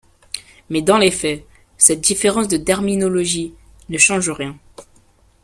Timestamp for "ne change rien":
3.89-4.57